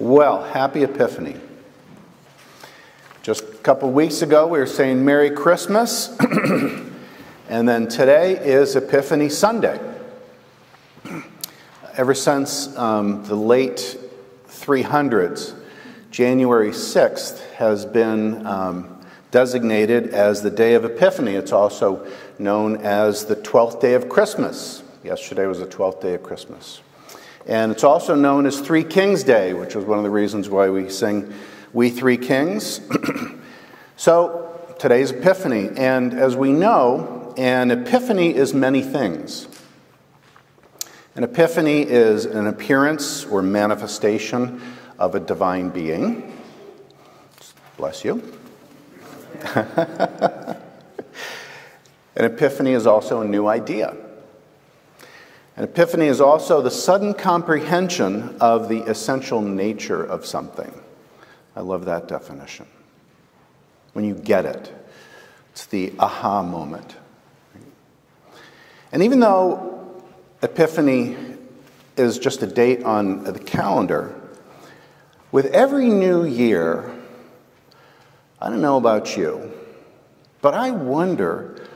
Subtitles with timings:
[0.00, 1.36] Well, happy Epiphany.
[3.22, 6.18] Just a couple weeks ago, we were saying Merry Christmas,
[7.48, 9.78] and then today is Epiphany Sunday.
[11.96, 13.96] Ever since um, the late
[14.48, 15.56] 300s,
[16.10, 19.00] January 6th has been um,
[19.30, 21.36] designated as the day of Epiphany.
[21.36, 22.04] It's also
[22.40, 24.82] known as the 12th day of Christmas.
[25.04, 26.80] Yesterday was the 12th day of Christmas.
[27.46, 30.70] And it's also known as Three Kings Day, which is one of the reasons why
[30.70, 31.32] we sing
[31.74, 32.80] We Three Kings.
[33.96, 35.68] so today's Epiphany.
[35.76, 39.46] And as we know, an epiphany is many things.
[41.16, 44.60] An epiphany is an appearance or manifestation
[44.98, 46.36] of a divine being.
[47.76, 48.22] Bless you.
[49.54, 50.56] an
[52.16, 53.96] epiphany is also a new idea.
[55.56, 60.72] An epiphany is also the sudden comprehension of the essential nature of something.
[61.54, 62.66] I love that definition.
[63.92, 64.72] When you get it,
[65.52, 66.96] it's the aha moment.
[68.90, 70.02] And even though
[70.42, 71.16] Epiphany
[71.96, 74.20] is just a date on the calendar,
[75.30, 76.92] with every new year,
[78.40, 79.52] I don't know about you,
[80.42, 81.68] but I wonder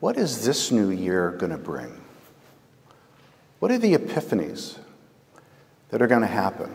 [0.00, 2.01] what is this new year going to bring?
[3.62, 4.76] What are the epiphanies
[5.90, 6.74] that are going to happen?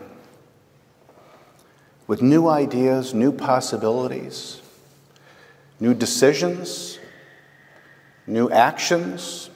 [2.06, 4.62] With new ideas, new possibilities,
[5.80, 6.98] new decisions,
[8.26, 9.50] new actions.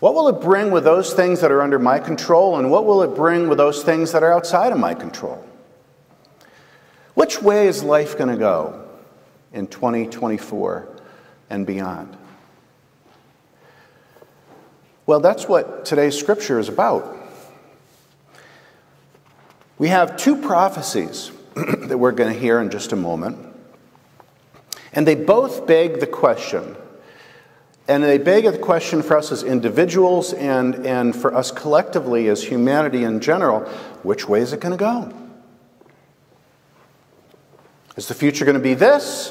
[0.00, 3.04] What will it bring with those things that are under my control, and what will
[3.04, 5.46] it bring with those things that are outside of my control?
[7.14, 8.84] Which way is life going to go
[9.52, 10.88] in 2024
[11.50, 12.16] and beyond?
[15.12, 17.18] Well, that's what today's scripture is about.
[19.76, 23.36] We have two prophecies that we're going to hear in just a moment,
[24.94, 26.76] and they both beg the question.
[27.86, 32.44] And they beg the question for us as individuals and, and for us collectively as
[32.44, 33.68] humanity in general
[34.02, 35.12] which way is it going to go?
[37.96, 39.30] Is the future going to be this,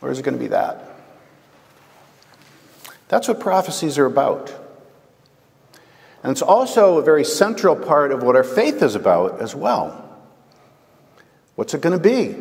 [0.00, 0.88] or is it going to be that?
[3.08, 4.60] That's what prophecies are about.
[6.22, 9.98] And it's also a very central part of what our faith is about as well.
[11.56, 12.36] What's it going to be?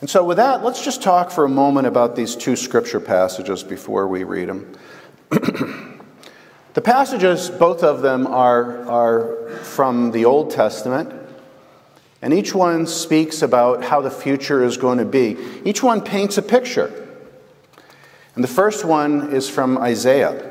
[0.00, 3.64] And so, with that, let's just talk for a moment about these two scripture passages
[3.64, 4.72] before we read them.
[6.74, 11.12] the passages, both of them, are, are from the Old Testament,
[12.22, 15.36] and each one speaks about how the future is going to be.
[15.64, 17.06] Each one paints a picture.
[18.36, 20.47] And the first one is from Isaiah.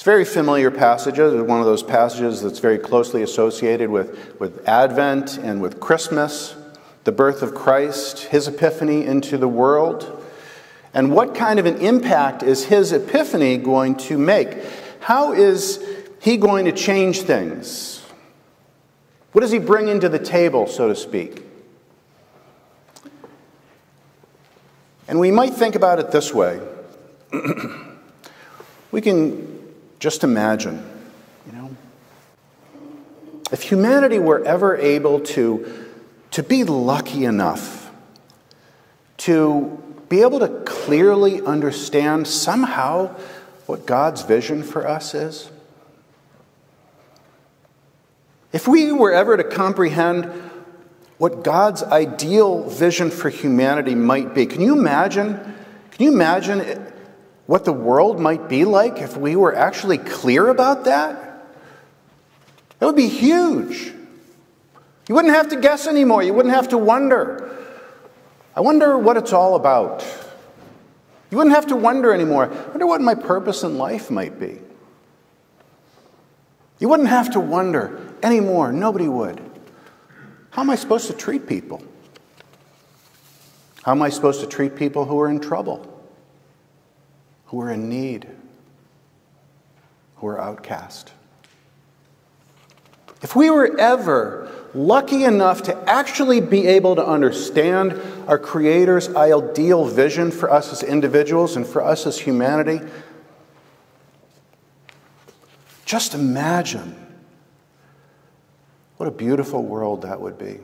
[0.00, 1.18] It's very familiar passage.
[1.18, 6.56] It's one of those passages that's very closely associated with, with Advent and with Christmas,
[7.04, 10.24] the birth of Christ, his epiphany into the world.
[10.94, 14.56] And what kind of an impact is his epiphany going to make?
[15.00, 15.86] How is
[16.18, 18.02] he going to change things?
[19.32, 21.44] What does he bring into the table, so to speak?
[25.08, 26.58] And we might think about it this way
[28.92, 29.49] we can
[30.00, 30.84] just imagine,
[31.46, 31.76] you know,
[33.52, 35.86] if humanity were ever able to,
[36.32, 37.80] to be lucky enough
[39.20, 39.78] to
[40.08, 43.06] be able to clearly understand somehow
[43.66, 45.50] what God's vision for us is.
[48.50, 50.24] If we were ever to comprehend
[51.18, 54.46] what God's ideal vision for humanity might be.
[54.46, 55.34] Can you imagine?
[55.90, 56.60] Can you imagine
[57.50, 61.48] what the world might be like if we were actually clear about that?
[62.80, 63.92] It would be huge.
[65.08, 66.22] You wouldn't have to guess anymore.
[66.22, 67.58] You wouldn't have to wonder.
[68.54, 70.06] I wonder what it's all about.
[71.32, 72.52] You wouldn't have to wonder anymore.
[72.52, 74.60] I wonder what my purpose in life might be.
[76.78, 78.70] You wouldn't have to wonder anymore.
[78.70, 79.40] Nobody would.
[80.50, 81.82] How am I supposed to treat people?
[83.82, 85.89] How am I supposed to treat people who are in trouble,
[87.50, 88.28] who are in need,
[90.16, 91.12] who are outcast?
[93.22, 99.84] If we were ever lucky enough to actually be able to understand our Creator's ideal
[99.84, 102.80] vision for us as individuals and for us as humanity,
[105.84, 106.94] just imagine
[108.96, 110.60] what a beautiful world that would be.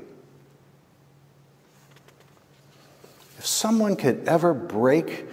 [3.39, 5.27] If someone could ever break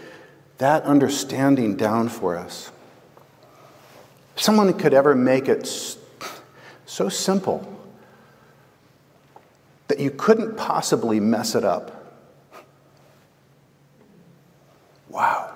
[0.57, 2.71] that understanding down for us,
[4.35, 5.67] if someone could ever make it
[6.85, 7.69] so simple
[9.88, 12.15] that you couldn't possibly mess it up.
[15.09, 15.55] Wow.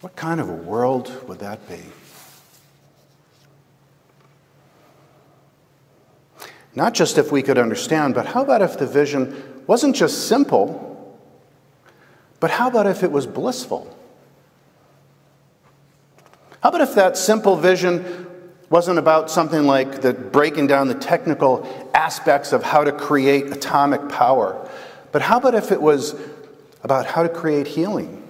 [0.00, 1.80] What kind of a world would that be?
[6.74, 10.89] Not just if we could understand, but how about if the vision wasn't just simple,
[12.40, 13.96] but how about if it was blissful?
[16.62, 18.26] How about if that simple vision
[18.70, 24.08] wasn't about something like the breaking down the technical aspects of how to create atomic
[24.08, 24.68] power,
[25.12, 26.14] but how about if it was
[26.82, 28.22] about how to create healing,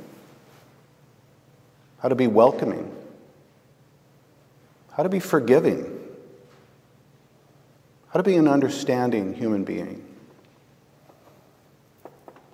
[1.98, 2.90] how to be welcoming,
[4.92, 5.98] how to be forgiving,
[8.08, 10.04] how to be an understanding human being,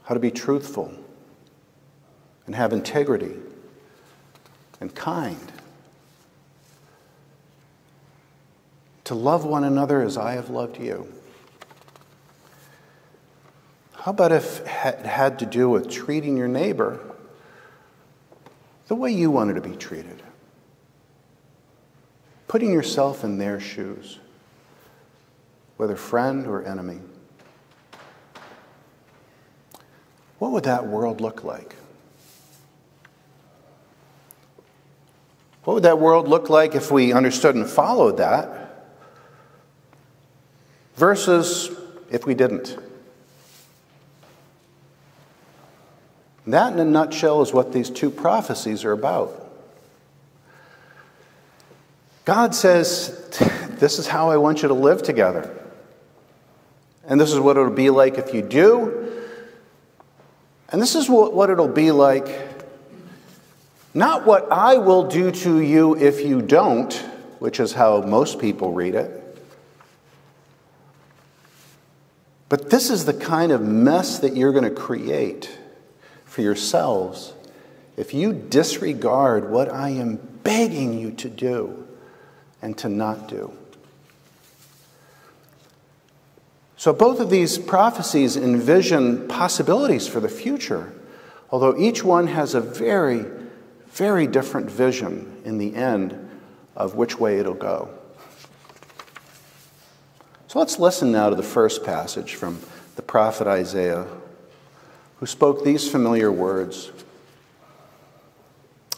[0.02, 0.92] how to be truthful
[2.46, 3.34] and have integrity
[4.80, 5.52] and kind.
[9.06, 11.06] to love one another as I have loved you.
[13.94, 16.98] How about if it had to do with treating your neighbor
[18.88, 20.24] the way you wanted to be treated?
[22.48, 24.18] Putting yourself in their shoes,
[25.76, 26.98] whether friend or enemy.
[30.40, 31.76] What would that world look like?
[35.66, 38.66] What would that world look like if we understood and followed that?
[40.96, 41.70] versus
[42.10, 42.76] if we didn't.
[46.46, 49.42] That, in a nutshell, is what these two prophecies are about.
[52.24, 53.28] God says,
[53.78, 55.52] This is how I want you to live together.
[57.04, 59.12] And this is what it'll be like if you do.
[60.70, 62.45] And this is what it'll be like,
[63.96, 66.92] not what I will do to you if you don't,
[67.38, 69.22] which is how most people read it.
[72.48, 75.58] But this is the kind of mess that you're going to create
[76.24, 77.32] for yourselves
[77.96, 81.86] if you disregard what I am begging you to do
[82.62, 83.52] and to not do.
[86.76, 90.92] So, both of these prophecies envision possibilities for the future,
[91.50, 93.24] although each one has a very,
[93.96, 96.30] very different vision in the end
[96.76, 97.88] of which way it'll go.
[100.48, 102.60] So let's listen now to the first passage from
[102.96, 104.06] the prophet Isaiah,
[105.18, 106.92] who spoke these familiar words.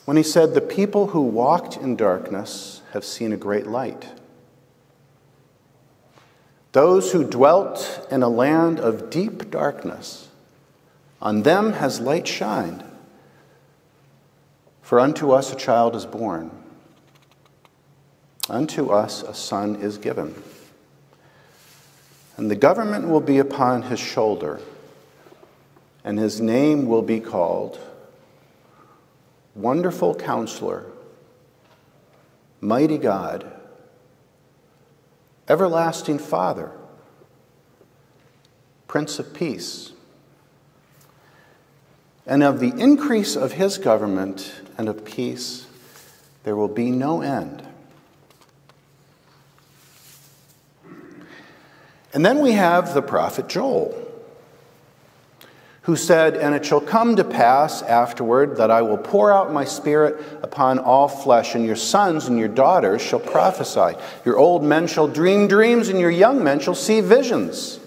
[0.04, 4.08] When he said, The people who walked in darkness have seen a great light.
[6.72, 10.28] Those who dwelt in a land of deep darkness,
[11.22, 12.84] on them has light shined.
[14.88, 16.50] For unto us a child is born,
[18.48, 20.34] unto us a son is given
[22.38, 24.60] and the government will be upon his shoulder,
[26.04, 27.80] and his name will be called
[29.56, 30.86] Wonderful Counselor,
[32.60, 33.44] Mighty God,
[35.48, 36.70] Everlasting Father,
[38.86, 39.92] Prince of Peace.
[42.24, 45.66] And of the increase of his government and of peace,
[46.44, 47.68] there will be no end
[52.14, 53.94] And then we have the prophet Joel,
[55.82, 59.64] who said, And it shall come to pass afterward that I will pour out my
[59.64, 63.96] spirit upon all flesh, and your sons and your daughters shall prophesy.
[64.24, 67.78] Your old men shall dream dreams, and your young men shall see visions.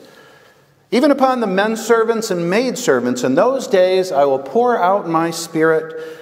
[0.92, 5.08] Even upon the men servants and maid servants, in those days I will pour out
[5.08, 6.20] my spirit.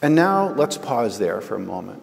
[0.00, 2.02] And now let's pause there for a moment.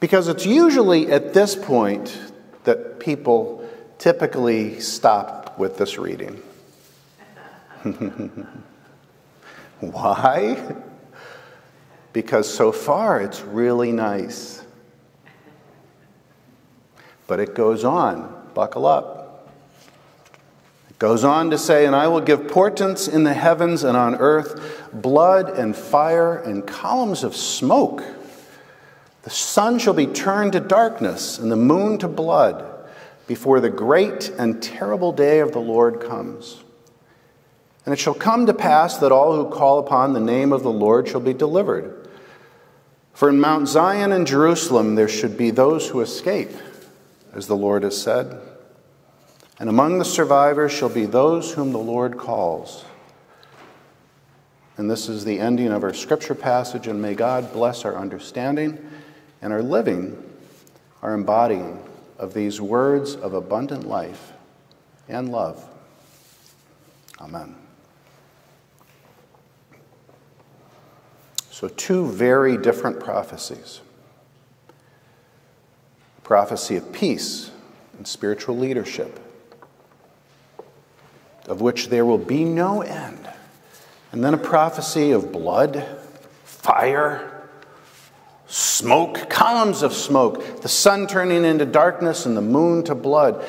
[0.00, 2.16] Because it's usually at this point
[2.64, 3.68] that people
[3.98, 6.40] typically stop with this reading.
[9.80, 10.76] Why?
[12.12, 14.64] Because so far it's really nice.
[17.26, 18.50] But it goes on.
[18.54, 19.48] Buckle up.
[20.90, 24.14] It goes on to say, And I will give portents in the heavens and on
[24.16, 28.02] earth, blood and fire and columns of smoke.
[29.22, 32.64] The sun shall be turned to darkness and the moon to blood
[33.26, 36.62] before the great and terrible day of the Lord comes.
[37.84, 40.70] And it shall come to pass that all who call upon the name of the
[40.70, 42.08] Lord shall be delivered.
[43.12, 46.50] For in Mount Zion and Jerusalem there should be those who escape,
[47.32, 48.40] as the Lord has said.
[49.58, 52.84] And among the survivors shall be those whom the Lord calls.
[54.78, 58.78] And this is the ending of our scripture passage, and may God bless our understanding
[59.42, 60.16] and our living,
[61.02, 61.82] our embodying
[62.16, 64.32] of these words of abundant life
[65.08, 65.68] and love.
[67.20, 67.54] Amen.
[71.50, 73.80] So, two very different prophecies
[76.22, 77.50] prophecy of peace
[77.96, 79.18] and spiritual leadership,
[81.46, 83.27] of which there will be no end,
[84.12, 85.84] and then a prophecy of blood,
[86.44, 87.48] fire,
[88.46, 93.44] smoke, columns of smoke, the sun turning into darkness and the moon to blood.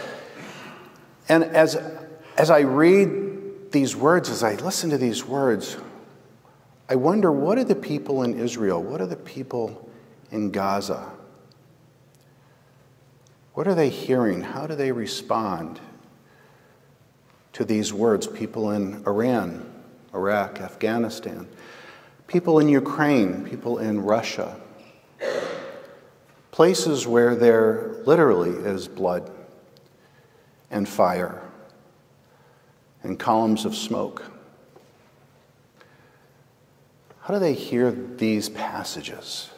[1.29, 1.75] And as,
[2.37, 5.77] as I read these words, as I listen to these words,
[6.89, 9.89] I wonder what are the people in Israel, what are the people
[10.31, 11.11] in Gaza?
[13.53, 14.41] What are they hearing?
[14.41, 15.79] How do they respond
[17.53, 18.25] to these words?
[18.25, 19.68] People in Iran,
[20.13, 21.47] Iraq, Afghanistan,
[22.27, 24.59] people in Ukraine, people in Russia,
[26.51, 29.29] places where there literally is blood
[30.71, 31.41] and fire
[33.03, 34.23] and columns of smoke.
[37.21, 39.49] How do they hear these passages?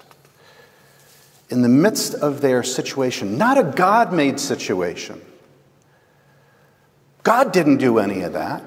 [1.52, 5.22] in the midst of their situation, not a God made situation.
[7.24, 8.64] God didn't do any of that.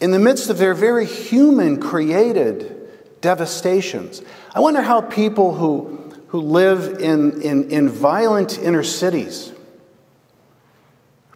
[0.00, 4.22] In the midst of their very human created devastations,
[4.54, 9.52] I wonder how people who, who live in, in, in violent inner cities,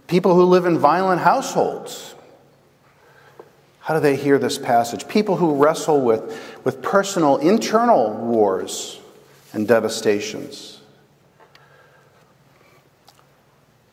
[0.06, 2.14] people who live in violent households,
[3.80, 5.08] how do they hear this passage?
[5.08, 9.00] People who wrestle with, with personal internal wars
[9.52, 10.69] and devastations.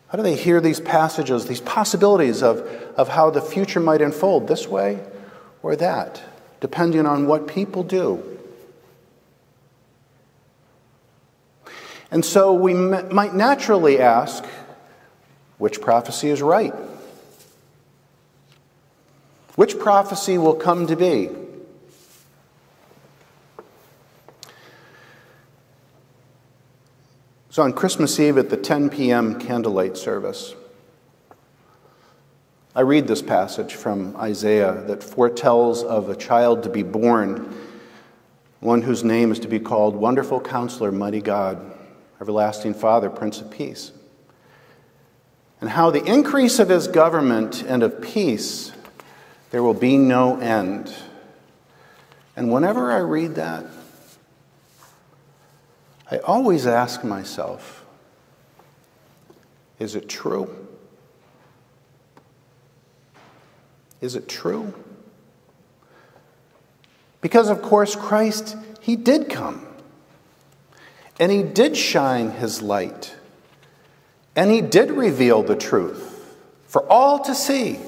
[0.08, 2.60] How do they hear these passages, these possibilities of,
[2.96, 5.04] of how the future might unfold this way
[5.62, 6.22] or that,
[6.60, 8.38] depending on what people do?
[12.10, 14.44] And so we m- might naturally ask
[15.58, 16.72] which prophecy is right?
[19.56, 21.28] Which prophecy will come to be?
[27.58, 29.36] So on Christmas Eve at the 10 p.m.
[29.36, 30.54] candlelight service,
[32.72, 37.52] I read this passage from Isaiah that foretells of a child to be born,
[38.60, 41.76] one whose name is to be called Wonderful Counselor, Mighty God,
[42.20, 43.90] Everlasting Father, Prince of Peace.
[45.60, 48.70] And how the increase of his government and of peace
[49.50, 50.94] there will be no end.
[52.36, 53.64] And whenever I read that,
[56.10, 57.84] I always ask myself,
[59.78, 60.66] is it true?
[64.00, 64.72] Is it true?
[67.20, 69.66] Because, of course, Christ, He did come.
[71.20, 73.14] And He did shine His light.
[74.34, 76.36] And He did reveal the truth
[76.66, 77.80] for all to see.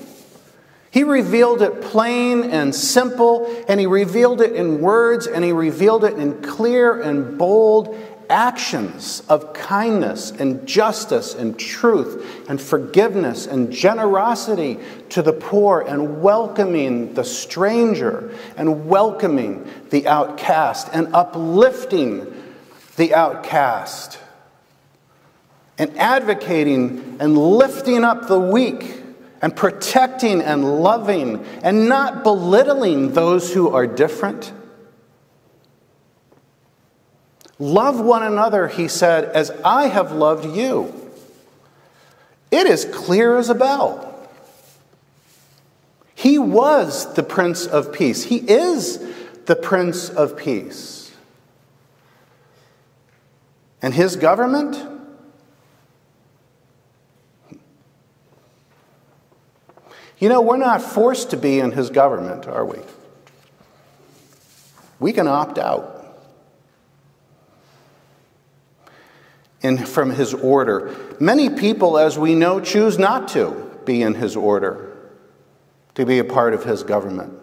[0.90, 6.02] He revealed it plain and simple, and he revealed it in words, and he revealed
[6.02, 7.96] it in clear and bold
[8.30, 14.78] actions of kindness and justice and truth and forgiveness and generosity
[15.10, 22.32] to the poor and welcoming the stranger and welcoming the outcast and uplifting
[22.96, 24.18] the outcast
[25.76, 29.02] and advocating and lifting up the weak
[29.42, 34.52] and protecting and loving and not belittling those who are different.
[37.60, 40.94] Love one another, he said, as I have loved you.
[42.50, 44.06] It is clear as a bell.
[46.14, 48.24] He was the Prince of Peace.
[48.24, 48.98] He is
[49.44, 51.12] the Prince of Peace.
[53.82, 54.76] And his government?
[60.18, 62.78] You know, we're not forced to be in his government, are we?
[64.98, 65.99] We can opt out.
[69.70, 70.92] In, from his order.
[71.20, 74.96] Many people, as we know, choose not to be in his order,
[75.94, 77.34] to be a part of his government.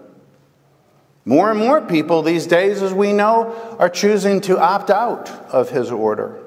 [1.24, 5.70] More and more people these days, as we know, are choosing to opt out of
[5.70, 6.44] his order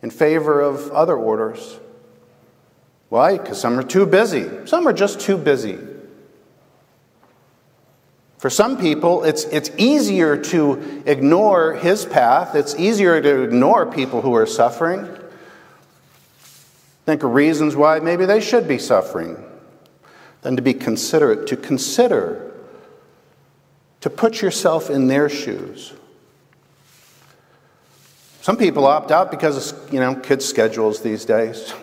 [0.00, 1.78] in favor of other orders.
[3.10, 3.36] Why?
[3.36, 4.66] Because some are too busy.
[4.66, 5.78] Some are just too busy.
[8.40, 14.22] For some people, it's, it's easier to ignore his path, it's easier to ignore people
[14.22, 15.06] who are suffering.
[17.04, 19.44] Think of reasons why maybe they should be suffering.
[20.40, 22.50] than to be considerate, to consider,
[24.00, 25.92] to put yourself in their shoes.
[28.40, 31.74] Some people opt out because of you know kids' schedules these days.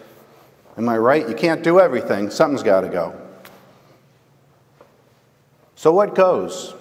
[0.76, 1.30] Am I right?
[1.30, 2.32] You can't do everything.
[2.32, 3.27] Something's got to go.
[5.78, 6.74] So what goes?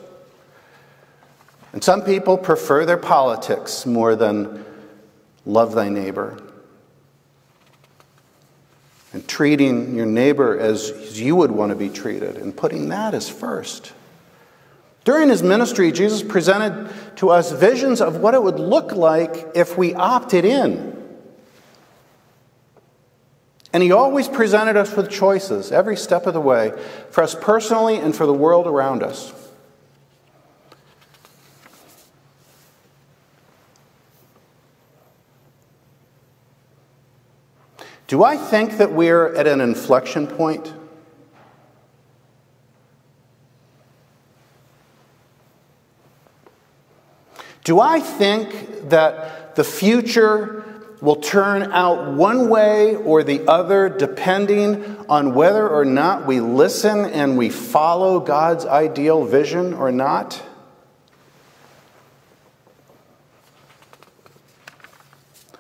[1.75, 4.65] And some people prefer their politics more than
[5.45, 6.43] love thy neighbor.
[9.13, 13.29] And treating your neighbor as you would want to be treated and putting that as
[13.29, 13.93] first.
[15.05, 19.77] During his ministry, Jesus presented to us visions of what it would look like if
[19.77, 20.96] we opted in.
[23.77, 26.73] And he always presented us with choices every step of the way
[27.11, 29.35] for us personally and for the world around us.
[38.07, 40.73] Do I think that we're at an inflection point?
[47.63, 54.85] Do I think that the future will turn out one way or the other depending
[55.09, 60.43] on whether or not we listen and we follow God's ideal vision or not?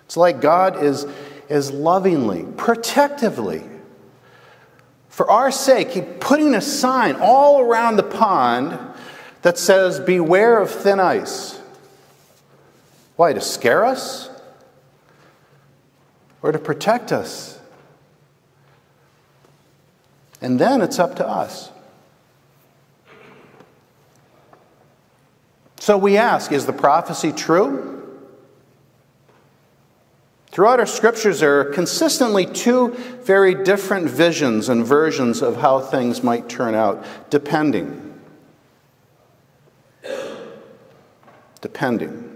[0.04, 1.06] It's like God is,
[1.48, 3.62] is lovingly, protectively,
[5.08, 8.78] for our sake, He putting a sign all around the pond
[9.42, 11.58] that says, Beware of thin ice.
[13.16, 13.32] Why?
[13.32, 14.28] To scare us?
[16.46, 17.58] Or to protect us?
[20.40, 21.72] And then it's up to us.
[25.80, 28.20] So we ask is the prophecy true?
[30.52, 32.90] Throughout our scriptures, there are consistently two
[33.24, 38.20] very different visions and versions of how things might turn out, depending.
[41.60, 42.35] Depending.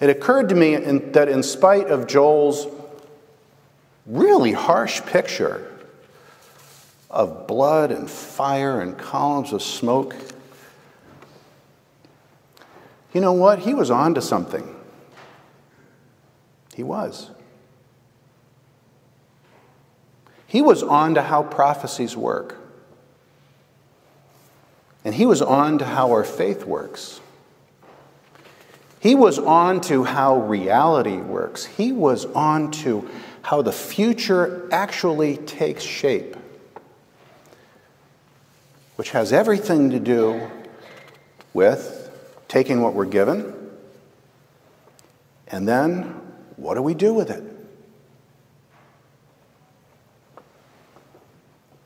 [0.00, 2.66] It occurred to me in, that in spite of Joel's
[4.06, 5.70] really harsh picture
[7.10, 10.16] of blood and fire and columns of smoke,
[13.12, 13.60] you know what?
[13.60, 14.76] He was on to something.
[16.74, 17.30] He was.
[20.46, 22.56] He was on to how prophecies work.
[25.04, 27.20] And he was on to how our faith works.
[29.00, 31.64] He was on to how reality works.
[31.64, 33.08] He was on to
[33.42, 36.36] how the future actually takes shape,
[38.96, 40.50] which has everything to do
[41.52, 42.10] with
[42.46, 43.60] taking what we're given
[45.50, 46.02] and then
[46.56, 47.42] what do we do with it?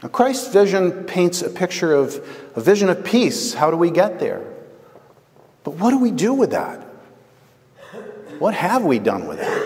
[0.03, 2.16] Now, Christ's vision paints a picture of
[2.55, 3.55] a vision of peace.
[3.55, 4.44] How do we get there?
[5.62, 6.84] But what do we do with that?
[8.38, 9.64] What have we done with it?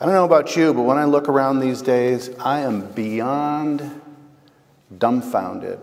[0.00, 4.02] I don't know about you, but when I look around these days, I am beyond
[4.98, 5.78] dumbfounded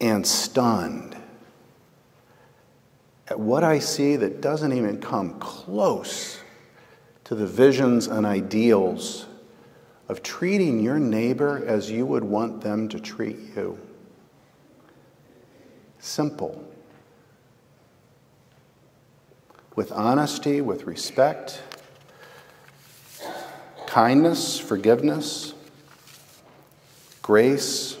[0.00, 1.16] and stunned
[3.26, 6.38] at what I see that doesn't even come close
[7.24, 9.26] to the visions and ideals
[10.08, 13.78] of treating your neighbor as you would want them to treat you.
[15.98, 16.64] Simple.
[19.74, 21.62] With honesty, with respect,
[23.86, 25.54] kindness, forgiveness,
[27.22, 27.96] grace.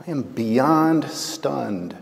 [0.00, 1.96] I am beyond stunned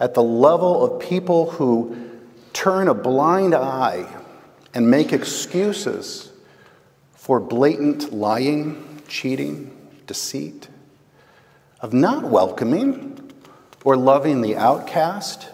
[0.00, 1.96] at the level of people who
[2.52, 4.06] turn a blind eye
[4.74, 6.32] and make excuses
[7.12, 10.68] for blatant lying, cheating, deceit
[11.82, 13.30] of not welcoming
[13.84, 15.48] or loving the outcast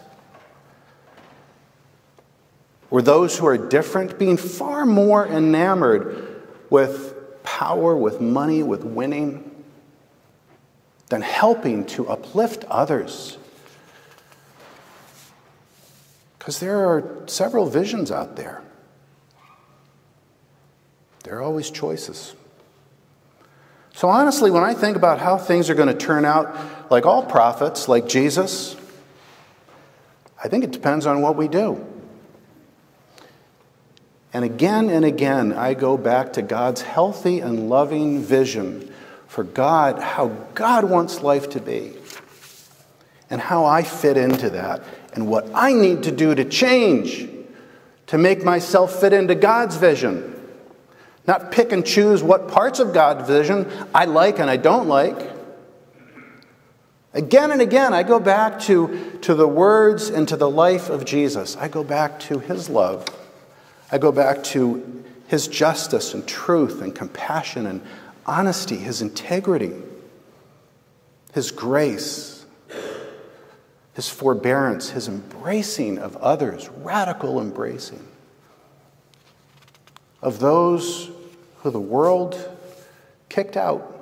[2.91, 9.45] or those who are different, being far more enamored with power, with money, with winning,
[11.09, 13.37] than helping to uplift others.
[16.39, 18.63] Because there are several visions out there.
[21.25, 22.35] There are always choices.
[23.99, 26.57] So, honestly, when I think about how things are going to turn out,
[26.89, 28.77] like all prophets, like Jesus,
[30.41, 31.85] I think it depends on what we do.
[34.33, 38.95] And again and again, I go back to God's healthy and loving vision
[39.27, 41.95] for God, how God wants life to be.
[43.31, 47.29] and how I fit into that and what I need to do to change
[48.07, 50.38] to make myself fit into God's vision.
[51.29, 55.31] Not pick and choose what parts of God's vision I like and I don't like.
[57.13, 61.05] Again and again, I go back to, to the words and to the life of
[61.05, 61.55] Jesus.
[61.59, 63.07] I go back to his love.
[63.93, 67.83] I go back to his justice and truth and compassion and
[68.25, 69.73] honesty, his integrity,
[71.35, 72.47] his grace,
[73.93, 78.07] his forbearance, his embracing of others, radical embracing
[80.23, 81.11] of those
[81.63, 82.37] who the world
[83.29, 83.95] kicked out.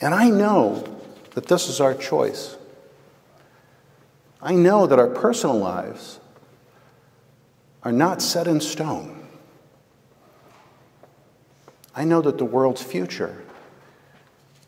[0.00, 0.84] And I know
[1.34, 2.56] that this is our choice.
[4.40, 6.20] I know that our personal lives
[7.82, 9.26] are not set in stone.
[11.94, 13.42] I know that the world's future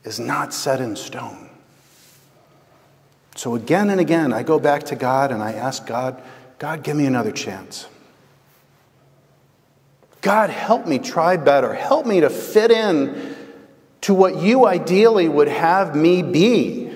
[0.05, 1.51] is not set in stone.
[3.35, 6.23] So again and again, I go back to God and I ask God,
[6.59, 7.87] God, give me another chance.
[10.21, 11.73] God, help me try better.
[11.75, 13.37] Help me to fit in
[14.03, 16.93] to what you ideally would have me be.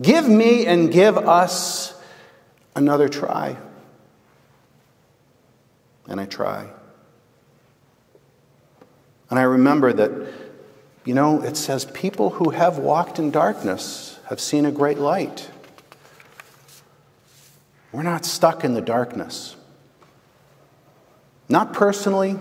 [0.00, 1.94] Give me and give us
[2.74, 3.56] another try.
[6.08, 6.68] And I try.
[9.30, 10.32] And I remember that,
[11.04, 15.50] you know, it says, people who have walked in darkness have seen a great light.
[17.92, 19.56] We're not stuck in the darkness.
[21.48, 22.38] Not personally,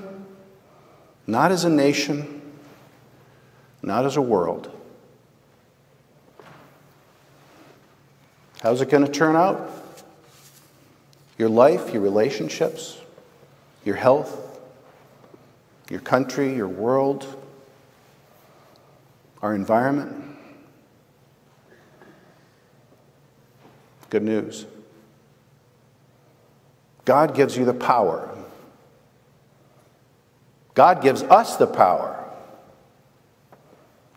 [1.27, 2.41] not as a nation,
[3.81, 4.71] not as a world.
[8.61, 9.69] How's it going to turn out?
[11.37, 12.97] Your life, your relationships,
[13.83, 14.59] your health,
[15.89, 17.27] your country, your world,
[19.41, 20.37] our environment.
[24.09, 24.65] Good news.
[27.03, 28.35] God gives you the power.
[30.75, 32.21] God gives us the power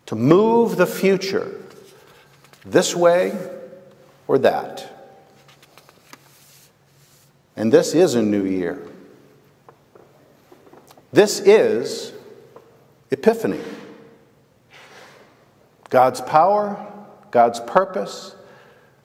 [0.05, 1.59] to move the future
[2.65, 3.37] this way
[4.27, 4.85] or that.
[7.55, 8.85] And this is a new year.
[11.11, 12.13] This is
[13.09, 13.61] Epiphany.
[15.89, 16.85] God's power,
[17.31, 18.35] God's purpose,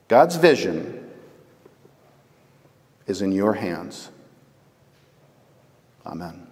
[0.09, 1.11] God's vision
[3.07, 4.11] is in your hands.
[6.05, 6.44] Amen.